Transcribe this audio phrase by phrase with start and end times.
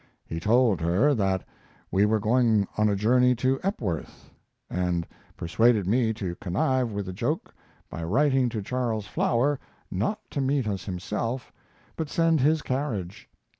[0.25, 1.43] He told her that
[1.91, 4.31] we were going on a journey to Epworth,
[4.67, 5.05] and
[5.37, 7.53] persuaded me to connive with the joke
[7.87, 9.59] by writing to Charles Flower
[9.91, 11.53] not to meet us himself,
[11.97, 13.29] but send his carriage.